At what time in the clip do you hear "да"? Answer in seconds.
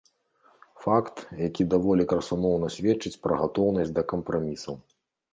3.99-4.05